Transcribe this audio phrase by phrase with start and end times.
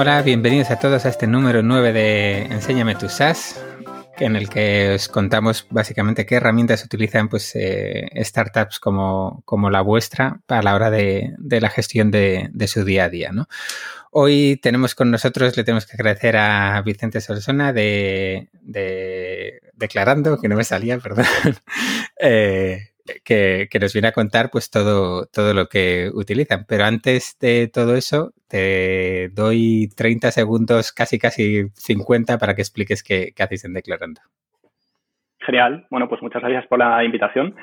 [0.00, 3.60] Hola, bienvenidos a todos a este número 9 de Enséñame tu SaaS,
[4.20, 9.80] en el que os contamos básicamente qué herramientas utilizan pues, eh, startups como, como, la
[9.80, 13.30] vuestra a la hora de, la gestión de, su día a día.
[14.10, 18.48] Hoy tenemos con nosotros, le tenemos que agradecer a Vicente Solsona de,
[19.74, 21.26] Declarando, que no me salía, perdón,
[22.20, 22.90] eh,
[23.24, 26.64] que, nos viene a contar pues todo, todo lo que utilizan.
[26.68, 33.02] Pero antes de todo eso, te doy 30 segundos, casi casi 50, para que expliques
[33.02, 34.20] qué, hacéis en Declarando.
[35.40, 35.86] Genial.
[35.90, 37.54] Bueno, pues muchas gracias por la invitación.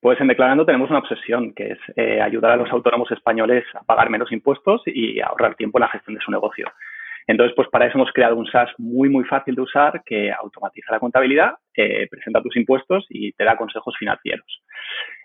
[0.00, 3.82] Pues en Declarando tenemos una obsesión, que es eh, ayudar a los autónomos españoles a
[3.82, 6.70] pagar menos impuestos y ahorrar tiempo en la gestión de su negocio.
[7.26, 10.92] Entonces, pues para eso hemos creado un SaaS muy, muy fácil de usar que automatiza
[10.92, 11.54] la contabilidad,
[12.10, 14.62] presenta tus impuestos y te da consejos financieros.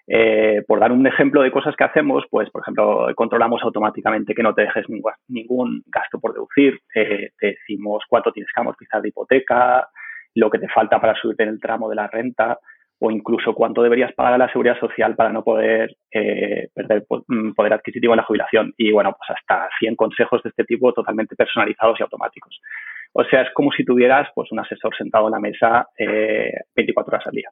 [0.07, 4.43] Eh, por dar un ejemplo de cosas que hacemos, pues, por ejemplo, controlamos automáticamente que
[4.43, 4.85] no te dejes
[5.27, 9.87] ningún, gasto por deducir, eh, te decimos cuánto tienes que amortizar de hipoteca,
[10.35, 12.59] lo que te falta para subirte en el tramo de la renta,
[13.03, 17.53] o incluso cuánto deberías pagar a la seguridad social para no poder eh, perder mm,
[17.53, 18.73] poder adquisitivo en la jubilación.
[18.77, 22.61] Y bueno, pues hasta 100 consejos de este tipo totalmente personalizados y automáticos.
[23.13, 27.27] O sea, es como si tuvieras pues un asesor sentado en la mesa 24 horas
[27.27, 27.49] al día.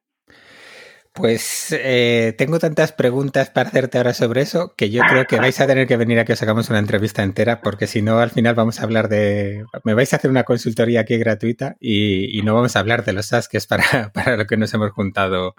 [1.13, 5.59] Pues eh, tengo tantas preguntas para hacerte ahora sobre eso que yo creo que vais
[5.59, 8.29] a tener que venir a que os hagamos una entrevista entera porque si no al
[8.29, 9.65] final vamos a hablar de...
[9.83, 13.25] Me vais a hacer una consultoría aquí gratuita y, no vamos a hablar de los
[13.25, 15.55] SAS que es para, para lo que nos hemos juntado,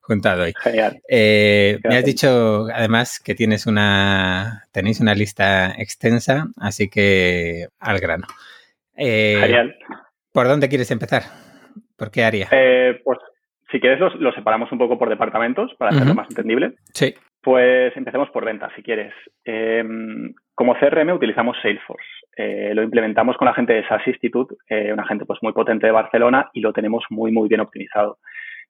[0.00, 0.54] juntado hoy.
[0.62, 1.02] Genial.
[1.08, 7.98] Eh, me has dicho además que tienes una, tenéis una lista extensa, así que al
[7.98, 8.26] grano.
[8.96, 9.76] Eh, Genial.
[10.32, 11.24] ¿Por dónde quieres empezar?
[11.96, 12.48] ¿Por qué área?
[13.04, 13.18] pues
[13.74, 16.74] si quieres, los, separamos un poco por departamentos para hacerlo más entendible.
[16.92, 17.12] Sí.
[17.42, 19.12] Pues empecemos por ventas, si quieres.
[19.44, 22.06] Em, como CRM utilizamos Salesforce.
[22.36, 25.86] Eh, lo implementamos con la gente de SaaS Institute, eh, una gente pues muy potente
[25.86, 28.18] de Barcelona y lo tenemos muy, muy bien optimizado.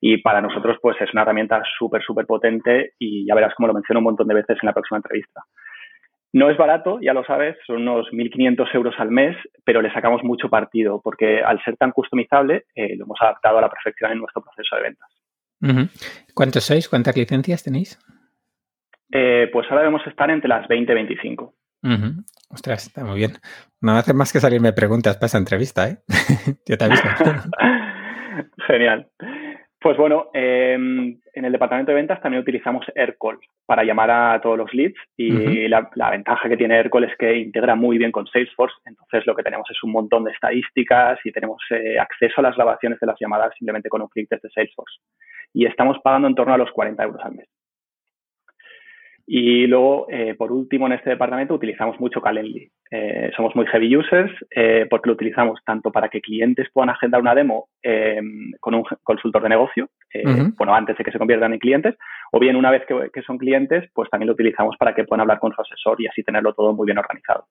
[0.00, 3.74] Y para nosotros pues es una herramienta súper, súper potente y ya verás como lo
[3.74, 5.42] menciono un montón de veces en la próxima entrevista.
[6.34, 10.24] No es barato, ya lo sabes, son unos 1.500 euros al mes, pero le sacamos
[10.24, 14.18] mucho partido porque al ser tan customizable eh, lo hemos adaptado a la perfección en
[14.18, 15.08] nuestro proceso de ventas.
[16.34, 16.88] ¿Cuántos sois?
[16.88, 18.00] ¿Cuántas licencias tenéis?
[19.12, 21.54] Eh, pues ahora debemos estar entre las 20 y 25.
[22.50, 23.34] Ostras, está muy bien.
[23.80, 25.98] No hace más que salirme preguntas para esa entrevista, ¿eh?
[26.66, 27.04] Yo te aviso.
[28.66, 29.08] Genial.
[29.84, 34.56] Pues bueno, em, en el departamento de ventas también utilizamos Aircall para llamar a todos
[34.56, 38.74] los leads y la, ventaja que tiene Aircall es que integra muy bien con Salesforce,
[38.86, 42.56] entonces lo que tenemos es un montón de estadísticas y tenemos eh, acceso a las
[42.56, 45.00] grabaciones de las llamadas simplemente con un clic desde Salesforce.
[45.52, 47.48] Y estamos pagando en torno a los 40 euros al mes.
[49.26, 52.70] Y luego, eh, por último, en este departamento utilizamos mucho Calendly.
[52.90, 57.22] Eh, somos muy heavy users eh, porque lo utilizamos tanto para que clientes puedan agendar
[57.22, 59.88] una demo em, con un consultor de negocio,
[60.56, 61.96] bueno, antes de que se conviertan en clientes,
[62.30, 65.40] o bien una vez que, son clientes, pues también lo utilizamos para que puedan hablar
[65.40, 67.46] con su asesor y así tenerlo todo muy bien organizado.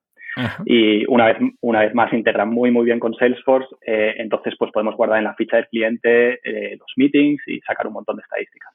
[0.66, 4.96] Y una vez, una vez más integra muy, muy bien con Salesforce, entonces pues podemos
[4.96, 6.40] guardar en la ficha del cliente
[6.78, 8.74] los meetings y sacar un montón de estadísticas.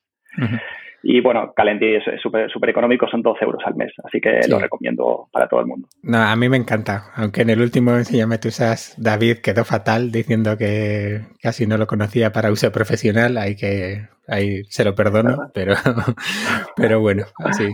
[1.03, 4.59] Y bueno, Calendly es súper super económico, son 12 euros al mes, así que lo
[4.59, 5.89] recomiendo para todo el mundo.
[6.03, 10.11] No, a mí me encanta, aunque en el último Enséñame tú usas, David quedó fatal
[10.11, 15.51] diciendo que casi no lo conocía para uso profesional, ahí que ahí se lo perdono,
[15.55, 15.75] pero,
[16.77, 17.69] pero bueno, así.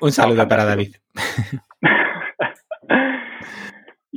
[0.00, 0.94] un, saludo para David.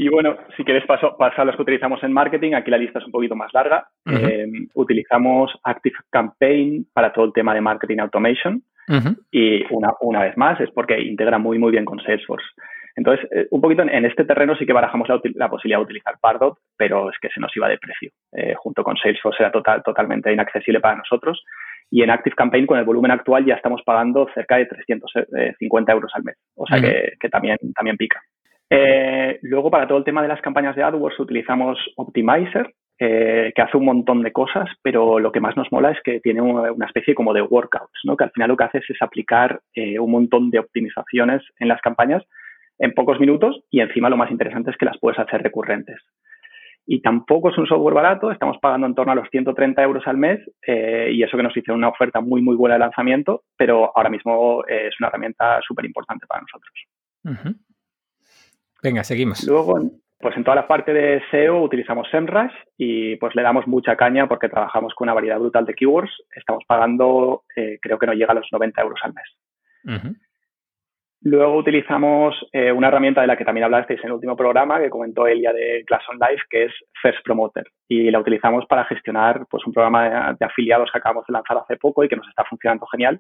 [0.01, 2.99] Y bueno, si quieres paso, pasar a los que utilizamos en marketing, aquí la lista
[2.99, 3.85] es un poquito más larga.
[4.05, 8.63] Eh, utilizamos Active Campaign para todo el tema de marketing automation.
[9.29, 12.47] Y una, una vez más es porque integra muy, muy bien con Salesforce.
[12.95, 16.57] Entonces, eh, un poquito en, este terreno sí que barajamos la, posibilidad de utilizar Pardot,
[16.77, 18.11] pero es que se nos iba de precio.
[18.31, 21.43] Eh, junto con Salesforce era total, totalmente inaccesible para nosotros.
[21.91, 26.11] Y en Active Campaign, con el volumen actual, ya estamos pagando cerca de 350 euros
[26.15, 26.37] al mes.
[26.55, 28.21] O sea que, que, también, también pica.
[28.69, 33.61] Eh, luego, para todo el tema de las campañas de AdWords, utilizamos Optimizer, eh, que
[33.61, 36.85] hace un montón de cosas, pero lo que más nos mola es que tiene una
[36.85, 38.15] especie como de workouts, ¿no?
[38.15, 41.81] que al final lo que haces es aplicar eh, un montón de optimizaciones en las
[41.81, 42.23] campañas
[42.77, 45.99] en pocos minutos y encima lo más interesante es que las puedes hacer recurrentes.
[46.85, 50.17] y tampoco es un software barato, estamos pagando en torno a los 130 euros al
[50.17, 54.09] mes y eso que nos hicieron una oferta muy, muy buena de lanzamiento, pero ahora
[54.09, 56.73] mismo es una herramienta súper importante para nosotros.
[58.81, 59.45] Venga, seguimos.
[59.47, 59.79] Luego,
[60.19, 64.27] pues en toda la parte de SEO utilizamos SEMrush y pues le damos mucha caña
[64.27, 66.11] porque trabajamos con una variedad brutal de keywords.
[66.35, 70.05] Estamos pagando, eh, creo que no llega a los 90 euros al mes.
[71.21, 74.89] Luego utilizamos eh, una herramienta de la que también hablasteis en el último programa que
[74.89, 77.65] comentó Elia de Class on Life, que es First Promoter.
[77.89, 81.75] Y la utilizamos para gestionar pues, un programa de, afiliados que acabamos de lanzar hace
[81.75, 83.19] poco y que nos está funcionando genial.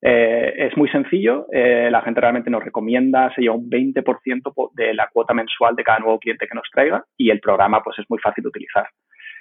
[0.00, 4.94] Eh, es muy sencillo, eh, la gente realmente nos recomienda, se lleva un 20% de
[4.94, 8.06] la cuota mensual de cada nuevo cliente que nos traiga y el programa pues es
[8.08, 8.86] muy fácil de utilizar.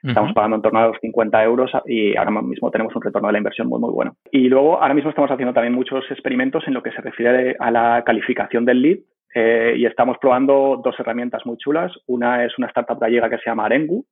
[0.04, 3.31] Estamos pagando en torno a los 50 euros y ahora mismo tenemos un retorno de
[3.31, 4.15] la inversión muy, muy bueno.
[4.31, 7.71] Y luego, ahora mismo estamos haciendo también muchos experimentos en lo que se refiere a
[7.71, 8.98] la calificación del lead
[9.33, 11.92] eh, y estamos probando dos herramientas muy chulas.
[12.06, 14.06] Una es una startup gallega que se llama Arengu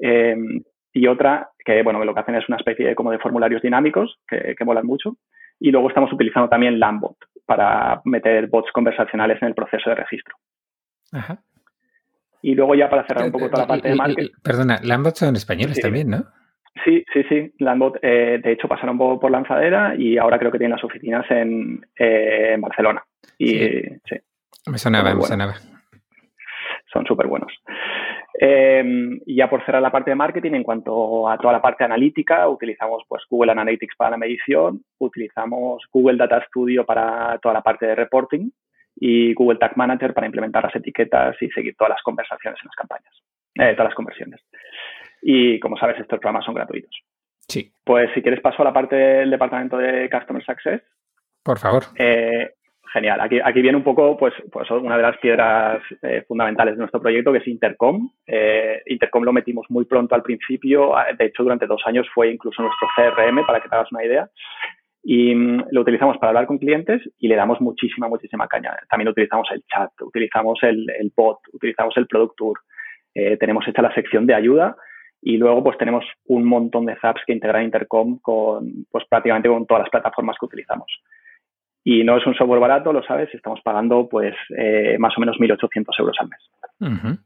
[0.00, 0.62] em,
[0.92, 4.18] y otra que, bueno, lo que hacen es una especie de, como de formularios dinámicos
[4.26, 5.16] que, que molan mucho.
[5.60, 7.16] Y luego estamos utilizando también Lambot
[7.46, 10.36] para meter bots conversacionales en el proceso de registro.
[11.12, 11.38] Ajá.
[12.42, 14.28] Y luego ya para cerrar un poco toda la parte de marketing.
[14.42, 16.24] Perdona, Lambot son españoles también, ¿no?
[16.84, 17.52] Sí, sí, sí.
[17.58, 21.28] Lambot, eh, de hecho, pasaron poco por lanzadera y ahora creo que tienen las oficinas
[21.30, 23.02] en, eh, Barcelona.
[23.36, 24.16] Y sí.
[24.66, 25.54] Me sonaba, me sonaba.
[26.92, 27.52] Son súper buenos.
[28.40, 31.84] Eh, y ya por cerrar la parte de marketing, en cuanto a toda la parte
[31.84, 37.62] analítica, utilizamos pues Google Analytics para la medición, utilizamos Google Data Studio para toda la
[37.62, 38.50] parte de reporting
[38.94, 42.76] y Google Tag Manager para implementar las etiquetas y seguir todas las conversaciones en las
[42.76, 43.14] campañas,
[43.54, 44.40] eh, todas las conversiones.
[45.20, 46.96] Y como sabes, estos programas son gratuitos.
[47.48, 47.72] Sí.
[47.84, 50.82] Pues si quieres paso a la parte del departamento de Customer Success.
[51.42, 51.84] Por favor.
[51.96, 52.54] Eh,
[52.92, 53.20] genial.
[53.20, 57.00] Aquí, aquí viene un poco, pues, pues una de las piedras eh, fundamentales de nuestro
[57.00, 58.10] proyecto, que es Intercom.
[58.86, 60.92] Intercom lo metimos muy pronto al principio.
[61.18, 64.28] De hecho, durante dos años fue incluso nuestro CRM, para que te hagas una idea
[65.10, 68.76] y mm, lo utilizamos para hablar con clientes y le damos muchísima, muchísima caña.
[68.90, 70.86] También utilizamos el chat, utilizamos el,
[71.16, 72.58] bot, utilizamos el product tour,
[73.14, 74.76] eh, tenemos hecha la sección de ayuda
[75.22, 79.66] y luego pues tenemos un montón de zaps que integran Intercom con pues prácticamente con
[79.66, 80.86] todas las plataformas que utilizamos.
[81.90, 85.38] Y no es un software barato, lo sabes, estamos pagando pues eh, más o menos
[85.38, 87.18] 1.800 euros al mes.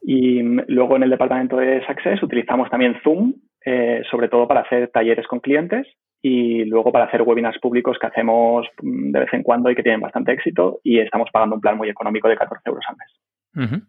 [0.00, 4.62] Y mm, luego en el departamento de Success utilizamos también Zoom, eh, sobre todo para
[4.62, 5.86] hacer talleres con clientes
[6.22, 9.82] y luego para hacer webinars públicos que hacemos mm, de vez en cuando y que
[9.82, 13.82] tienen bastante éxito y estamos pagando un plan muy económico de 14 euros al mes.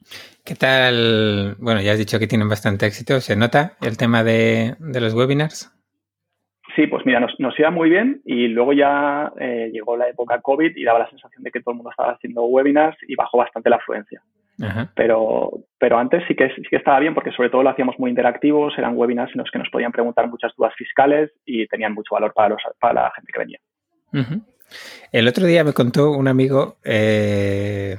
[0.44, 1.56] ¿Qué tal?
[1.58, 3.22] Bueno, ya has dicho que tienen bastante éxito.
[3.22, 5.77] ¿Se nota el tema de, los webinars?
[6.78, 10.78] Sí, pues mira, nos, iba muy bien y luego ya eh, llegó la época COVID
[10.78, 13.72] y daba la sensación de que todo el mundo estaba haciendo webinars y bajó bastante
[13.72, 14.22] la afluencia.
[14.96, 18.12] Pero, pero antes sí que, sí que estaba bien porque sobre todo lo hacíamos muy
[18.12, 22.14] interactivos, eran webinars en los que nos podían preguntar muchas dudas fiscales y tenían mucho
[22.14, 23.60] valor para, los, para la gente que venía.
[25.12, 27.98] El otro día me contó un amigo eh,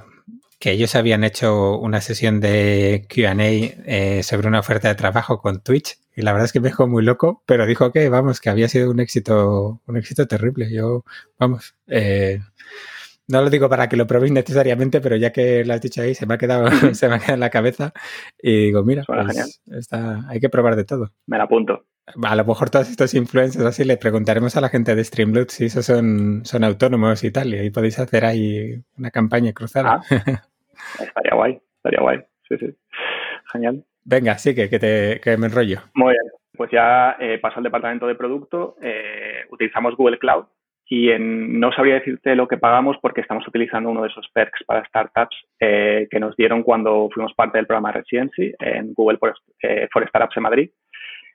[0.58, 5.60] que ellos habían hecho una sesión de QA eh, sobre una oferta de trabajo con
[5.62, 8.50] Twitch y la verdad es que me dejó muy loco, pero dijo que, vamos, que
[8.50, 10.68] había sido un éxito, un éxito terrible.
[10.68, 11.04] Yo,
[11.38, 12.40] vamos, eh,
[13.28, 16.16] no lo digo para que lo probéis necesariamente, pero ya que lo has dicho ahí,
[16.16, 17.92] se me ha quedado, se me ha quedado en la cabeza.
[18.42, 21.12] Y digo, mira, pues, está, hay que probar de todo.
[21.26, 21.84] Me la apunto.
[22.24, 25.66] A lo mejor todos estos influencers así le preguntaremos a la gente de Streamloot si
[25.66, 30.02] esos son, son autónomos y tal, y ahí podéis hacer ahí una campaña cruzada.
[30.10, 30.42] Ah,
[31.00, 32.20] estaría guay, estaría guay.
[32.48, 32.74] Sí, sí.
[33.52, 33.84] Genial.
[34.04, 35.80] Venga, sí, que, que, te, que me enrollo.
[35.94, 36.32] Muy bien.
[36.56, 38.76] Pues ya eh, paso al departamento de producto.
[38.82, 40.46] Eh, utilizamos Google Cloud
[40.90, 44.84] y no sabría decirte lo que pagamos porque estamos utilizando uno de esos perks para
[44.86, 49.34] startups eh, que nos dieron cuando fuimos parte del programa Residency en Google for,
[50.08, 50.70] Startups en Madrid.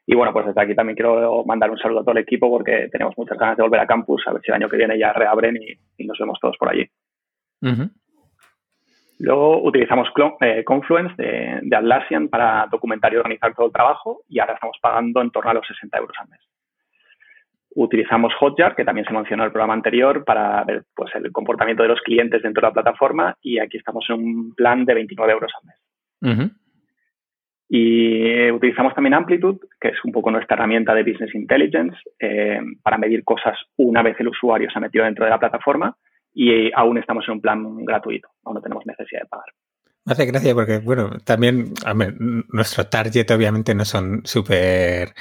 [0.05, 2.89] Y bueno, pues desde aquí también quiero mandar un saludo a todo el equipo porque
[2.91, 5.13] tenemos muchas ganas de volver a campus, a ver si el año que viene ya
[5.13, 6.85] reabren y, nos vemos todos por allí.
[9.23, 10.09] Luego utilizamos
[10.41, 14.75] eh, Confluence de, de Atlassian para documentar y organizar todo el trabajo y ahora estamos
[14.81, 16.41] pagando en torno a los 60 euros al mes.
[17.73, 21.83] Utilizamos Hotjar, que también se mencionó en el programa anterior, para ver pues, el comportamiento
[21.83, 25.31] de los clientes dentro de la plataforma y aquí estamos en un plan de 29
[25.31, 26.51] euros al mes.
[27.69, 32.97] Y utilizamos también Amplitude, que es un poco nuestra herramienta de Business Intelligence, eh, para
[32.97, 35.95] medir cosas una vez el usuario se ha metido dentro de la plataforma
[36.33, 39.45] y aún estamos en un plan gratuito, aún no tenemos necesidad de pagar.
[40.05, 41.73] Me hace gracia porque, bueno, también
[42.49, 45.13] nuestro target obviamente no son súper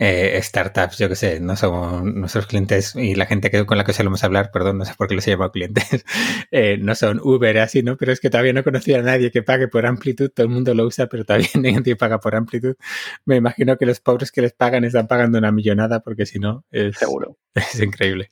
[0.00, 3.84] eh, startups, yo que sé, no somos nuestros clientes y la gente que, con la
[3.84, 6.04] que solemos hablar, perdón, no sé por qué los he llamado clientes,
[6.50, 7.96] eh, no son Uber así, ¿no?
[7.96, 10.52] Pero es que todavía no he conocido a nadie que pague por amplitud, todo el
[10.52, 12.74] mundo lo usa, pero todavía nadie paga por amplitud.
[13.24, 16.64] Me imagino que los pobres que les pagan están pagando una millonada porque si no,
[16.72, 17.38] es, Seguro.
[17.54, 18.30] es increíble.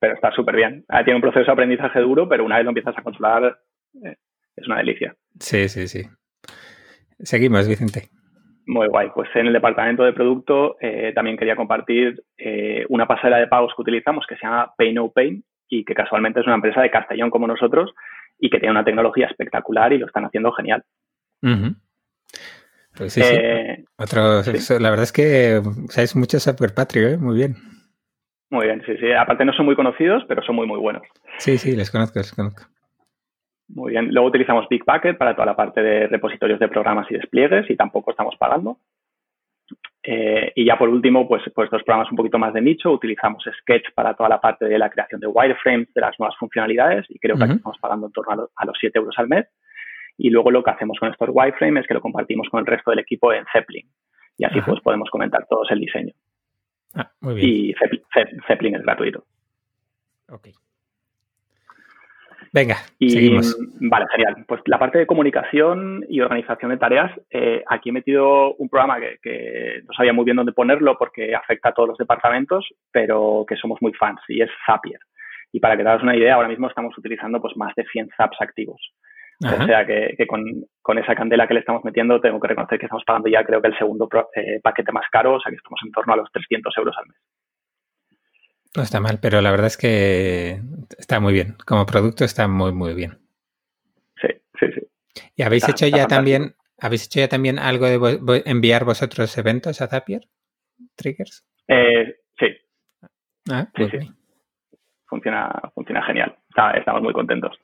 [0.00, 0.84] Pero está súper bien.
[0.88, 3.58] Ah, tiene un proceso de aprendizaje duro, pero una vez lo empiezas a controlar,
[4.04, 4.16] eh,
[4.56, 5.14] es una delicia.
[5.40, 6.04] Sí, sí, sí.
[7.20, 8.08] Seguimos, Vicente.
[8.66, 9.08] Muy guay.
[9.14, 13.72] Pues en el departamento de producto eh, también quería compartir eh, una pasarela de pagos
[13.74, 16.90] que utilizamos que se llama Pay No Pain y que casualmente es una empresa de
[16.90, 17.92] Castellón como nosotros
[18.38, 20.84] y que tiene una tecnología espectacular y lo están haciendo genial.
[22.96, 23.36] Pues sí, sí.
[23.96, 24.42] Otro,
[24.80, 27.16] La verdad es que sabes mucho Software Patrio, ¿eh?
[27.16, 27.56] Muy bien.
[28.50, 29.12] Muy bien, sí, sí.
[29.12, 31.02] Aparte no son muy conocidos, pero son muy, muy buenos.
[31.38, 32.64] Sí, sí, les conozco, les conozco.
[33.68, 34.08] Muy bien.
[34.12, 37.76] Luego utilizamos Big Bucket para toda la parte de repositorios de programas y despliegues y
[37.76, 38.78] tampoco estamos pagando.
[40.02, 42.90] Eh, y ya por último, pues, pues dos programas un poquito más de nicho.
[42.90, 47.04] Utilizamos Sketch para toda la parte de la creación de wireframes, de las nuevas funcionalidades
[47.10, 49.46] y creo que aquí estamos pagando en torno a, los 7 euros al mes.
[50.16, 52.90] Y luego lo que hacemos con estos wireframes es que lo compartimos con el resto
[52.90, 53.86] del equipo en Zeppelin.
[54.38, 56.14] Y así pues podemos comentar todos el diseño.
[56.98, 57.48] Ah, muy bien.
[57.48, 57.74] Y
[58.46, 59.24] Zeppelin es gratuito.
[60.28, 60.48] Ok.
[62.52, 63.56] Venga, y, seguimos.
[63.80, 64.44] Vale, genial.
[64.48, 68.98] Pues la parte de comunicación y organización de tareas, eh, aquí he metido un programa
[69.22, 73.56] que, no sabía muy bien dónde ponerlo porque afecta a todos los departamentos, pero que
[73.56, 74.98] somos muy fans y es Zapier.
[75.52, 78.10] Y para que te hagas una idea, ahora mismo estamos utilizando pues más de 100
[78.16, 78.80] Zaps activos.
[79.40, 83.04] O sea que, con, esa candela que le estamos metiendo, tengo que reconocer que estamos
[83.04, 85.92] pagando ya creo que el segundo eh, paquete más caro, o sea que estamos en
[85.92, 87.16] torno a los 300 euros al mes.
[88.76, 90.60] No está mal, pero la verdad es que
[90.98, 91.54] está muy bien.
[91.66, 93.18] Como producto está muy, muy bien.
[94.20, 94.28] Sí,
[94.58, 95.22] sí, sí.
[95.36, 99.86] ¿Y habéis hecho ya también, habéis hecho ya también algo de enviar vosotros eventos a
[99.86, 100.22] Zapier?
[100.96, 101.46] ¿Triggers?
[101.68, 102.46] Eh, sí.
[103.50, 103.98] Ah, sí, sí.
[105.06, 106.36] Funciona, funciona genial.
[106.74, 107.58] estamos muy contentos.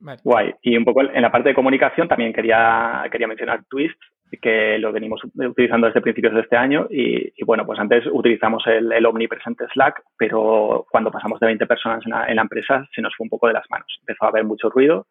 [0.00, 0.54] Guay.
[0.62, 4.00] Y un poco en la parte de comunicación también quería, quería mencionar Twist,
[4.40, 9.06] que lo venimos utilizando desde principios de este año y, bueno, pues antes utilizamos el,
[9.06, 13.30] omnipresente Slack, pero cuando pasamos de 20 personas en la, empresa se nos fue un
[13.30, 13.86] poco de las manos.
[14.00, 15.06] Empezó a haber mucho ruido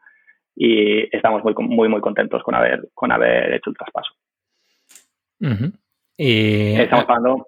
[0.56, 4.12] y estamos muy, muy, muy contentos con haber, con haber hecho el traspaso.
[6.18, 6.76] y...
[6.76, 7.48] Estamos pagando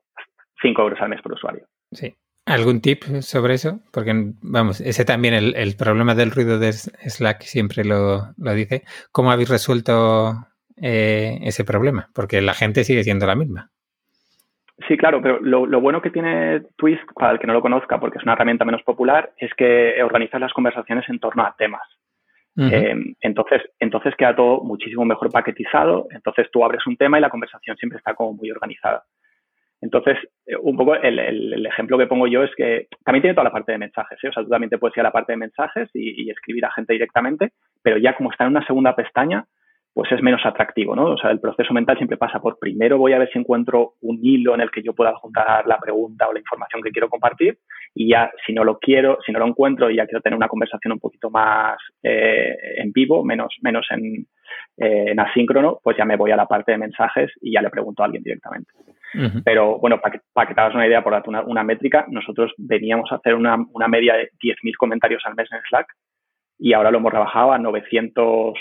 [0.62, 1.65] 5 euros al mes por usuario.
[1.91, 2.15] Sí.
[2.50, 3.79] ¿Algún tip sobre eso?
[3.91, 8.84] Porque, vamos, ese también, el, el problema del ruido de Slack siempre lo, lo dice.
[9.12, 10.36] ¿Cómo habéis resuelto
[10.82, 13.70] eh, ese problema, porque la gente sigue siendo la misma.
[14.88, 18.18] Sí, claro, pero lo, bueno que tiene Twist, para el que no lo conozca, porque
[18.18, 21.84] es una herramienta menos popular, es que organiza las conversaciones en torno a temas.
[22.58, 26.08] Eh, entonces, entonces queda todo muchísimo mejor paquetizado.
[26.12, 29.03] Entonces tú abres un tema y la conversación siempre está como muy organizada.
[29.81, 33.51] Entonces, eh, un poco el, ejemplo que pongo yo es que también tiene toda la
[33.51, 34.19] parte de mensajes.
[34.24, 36.71] O sea, tú también te puedes ir a la parte de mensajes y escribir a
[36.71, 39.45] gente directamente, pero ya como está en una segunda pestaña,
[39.93, 41.05] pues es menos atractivo, ¿no?
[41.12, 44.19] O sea, el proceso mental siempre pasa por primero voy a ver si encuentro un
[44.21, 47.57] hilo en el que yo pueda juntar la pregunta o la información que quiero compartir
[47.93, 50.48] y ya si no lo quiero, si no lo encuentro y ya quiero tener una
[50.48, 54.25] conversación un poquito más eh, en vivo, menos, menos en,
[54.77, 57.70] eh, en, asíncrono, pues ya me voy a la parte de mensajes y ya le
[57.70, 58.72] pregunto a alguien directamente.
[59.44, 62.06] Pero bueno, para que, para que te hagas una idea, por darte una, una métrica,
[62.10, 65.88] nosotros veníamos a hacer una, una media de 10.000 comentarios al mes en Slack
[66.60, 68.53] y ahora lo hemos rebajado a 900,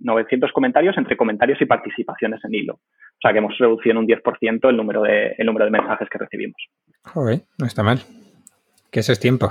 [0.00, 2.74] 900 comentarios entre comentarios y participaciones en hilo.
[2.74, 6.08] O sea que hemos reducido en un 10% el número, de, el número de mensajes
[6.08, 6.56] que recibimos.
[7.02, 7.98] Joder, no está mal.
[8.94, 9.50] Que eso es tiempo.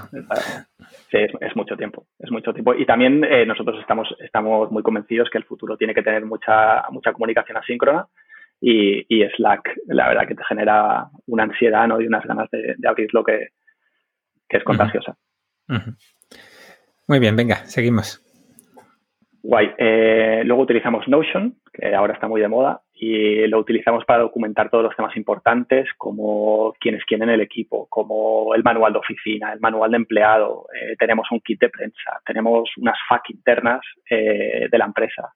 [1.12, 2.74] Sí, es, mucho tiempo, es mucho tiempo.
[2.76, 6.84] Y también eh, nosotros estamos, estamos muy convencidos que el futuro tiene que tener mucha,
[6.92, 8.08] mucha comunicación asíncrona
[8.62, 12.00] y, y Slack, la verdad que te genera una ansiedad ¿no?
[12.00, 13.50] y unas ganas de, de abrirlo que,
[14.48, 15.18] que es contagiosa.
[17.10, 18.22] Muy bien, venga, seguimos.
[19.42, 19.72] Guay.
[19.78, 24.70] Eh, luego utilizamos Notion, que ahora está muy de moda, y lo utilizamos para documentar
[24.70, 29.60] todos los temas importantes, como quiénes quieren el equipo, como el manual de oficina, el
[29.60, 34.78] manual de empleado, eh, tenemos un kit de prensa, tenemos unas FAQ internas eh, de
[34.78, 35.34] la empresa,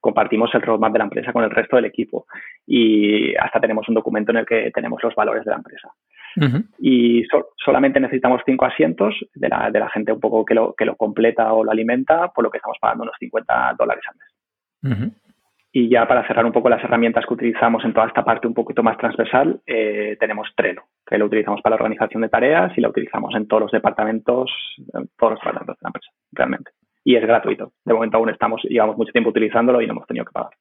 [0.00, 2.26] compartimos el roadmap de la empresa con el resto del equipo
[2.66, 5.88] y hasta tenemos un documento en el que tenemos los valores de la empresa.
[6.78, 7.24] Y
[7.64, 10.94] solamente necesitamos cinco asientos de la, de la gente un poco que lo, que lo
[10.94, 15.12] completa o lo alimenta, por lo que estamos pagando unos 50 dólares al mes.
[15.78, 18.54] Y ya para cerrar un poco las herramientas que utilizamos en toda esta parte un
[18.54, 22.80] poquito más transversal, eh, tenemos Trello, que lo utilizamos para la organización de tareas y
[22.80, 24.50] lo utilizamos en todos los departamentos,
[24.94, 26.70] en todos los departamentos de la empresa, realmente.
[27.04, 27.72] Y es gratuito.
[27.84, 30.52] De momento aún estamos, llevamos mucho tiempo utilizándolo y no hemos tenido que pagar.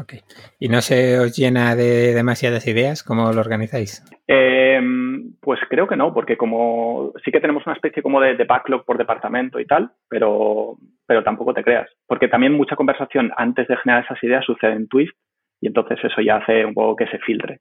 [0.00, 0.14] Ok.
[0.58, 3.04] ¿Y no se os llena de demasiadas ideas?
[3.04, 4.02] ¿Cómo lo organizáis?
[4.26, 8.84] Em, pues creo que no, porque como sí que tenemos una especie como de, backlog
[8.84, 11.88] por departamento y tal, pero, pero tampoco te creas.
[12.06, 15.16] Porque también mucha conversación antes de generar esas ideas sucede en Twist
[15.60, 17.60] y entonces eso ya hace un poco que se filtre.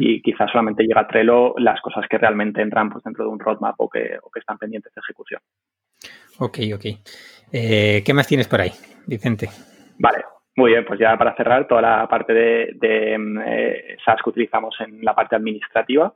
[0.00, 3.38] Y quizás solamente llega a Trello las cosas que realmente entran pues, dentro de un
[3.38, 5.40] roadmap o que, o que están pendientes de ejecución.
[6.38, 6.84] Ok, ok.
[7.52, 8.72] Eh, ¿Qué más tienes por ahí,
[9.06, 9.48] Vicente?
[9.98, 10.24] Vale,
[10.58, 15.04] muy bien, pues ya para cerrar, toda la parte de, eh, SaaS que utilizamos en
[15.04, 16.12] la parte administrativa.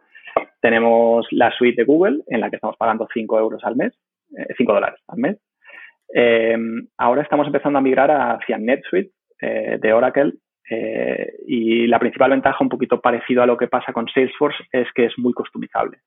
[0.61, 3.97] Tenemos la suite de Google, en la que estamos pagando 5 euros al mes,
[4.57, 5.37] 5 eh, dólares al mes.
[6.13, 6.57] Eh,
[6.99, 10.35] ahora estamos empezando a migrar hacia NetSuite de Oracle
[11.49, 15.07] y la principal ventaja, un poquito parecido a lo que pasa con Salesforce, es que
[15.07, 15.99] es muy customizable.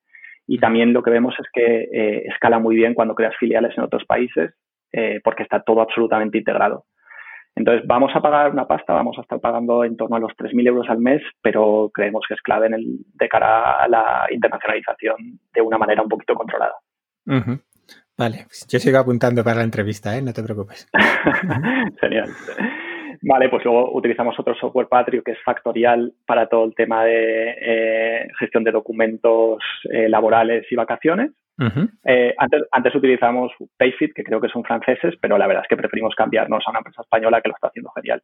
[0.46, 4.06] Y también lo que vemos es que escala muy bien cuando creas filiales en otros
[4.06, 4.54] países
[5.22, 6.84] porque está todo absolutamente integrado.
[7.56, 10.68] Entonces, vamos a pagar una pasta, vamos a estar pagando en torno a los 3.000
[10.68, 15.16] euros al mes, pero creemos que es clave en el, de cara a la internacionalización
[15.54, 16.74] de una manera un poquito controlada.
[18.18, 20.22] Vale, pues yo sigo apuntando para la entrevista, ¿eh?
[20.22, 20.86] no te preocupes.
[22.00, 22.30] Genial.
[23.22, 27.54] Vale, pues luego utilizamos otro software Patrio que es factorial para todo el tema de
[27.58, 31.32] eh, gestión de documentos eh, laborales y vacaciones.
[32.04, 35.76] Eh, antes, antes utilizamos Payfit, que creo que son franceses, pero la verdad es que
[35.76, 38.22] preferimos cambiarnos a una empresa española que lo está haciendo genial.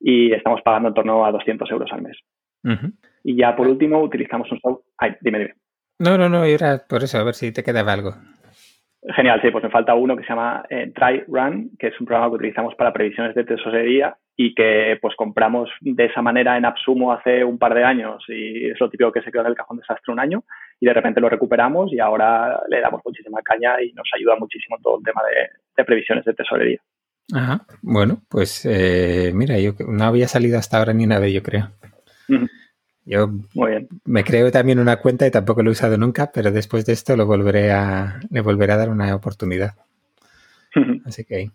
[0.00, 2.18] Y estamos pagando en torno a 200 euros al mes.
[3.24, 4.84] Y ya por último utilizamos un software...
[4.98, 5.54] Ay, dime, dime.
[5.98, 8.14] No, no, no, era por eso, a ver si te quedaba algo.
[9.04, 12.06] Genial, sí, pues me falta uno que se llama eh, Try Run, que es un
[12.06, 16.64] programa que utilizamos para previsiones de tesorería y que pues compramos de esa manera en
[16.64, 19.56] Absumo hace un par de años y es lo típico que se quedó en el
[19.56, 20.44] cajón desastre un año
[20.78, 24.76] y de repente lo recuperamos y ahora le damos muchísima caña y nos ayuda muchísimo
[24.76, 25.20] en todo el tema
[25.76, 26.78] de, previsiones de tesorería.
[27.34, 31.42] Ajá, bueno, pues eh, mira, yo no había salido hasta ahora ni una vez, yo
[31.42, 31.70] creo.
[33.04, 33.28] Yo
[34.04, 37.16] me creo también una cuenta y tampoco lo he usado nunca, pero después de esto
[37.16, 39.74] lo volveré a, le volveré a dar una oportunidad.
[41.04, 41.50] Así que.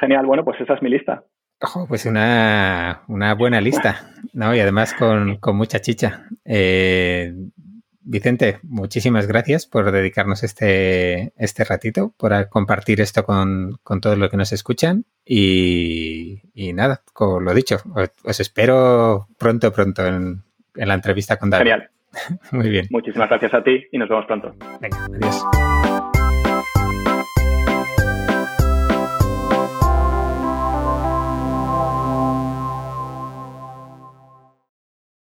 [0.00, 1.24] Genial, bueno, pues esa es mi lista.
[1.60, 3.02] Ojo, pues una,
[3.36, 4.54] buena lista, ¿no?
[4.54, 6.26] Y además con, mucha chicha.
[6.44, 7.34] Eh,
[8.00, 14.30] Vicente, muchísimas gracias por dedicarnos este, este ratito, por compartir esto con, con todos los
[14.30, 15.04] que nos escuchan.
[15.26, 16.40] Y,
[16.74, 17.82] nada, como lo dicho,
[18.24, 20.44] os espero pronto, pronto en,
[20.78, 21.70] en la entrevista con David.
[21.70, 21.90] Genial.
[22.52, 22.86] Muy bien.
[22.90, 24.54] Muchísimas gracias a ti y nos vemos pronto.
[24.80, 25.87] Venga, adiós.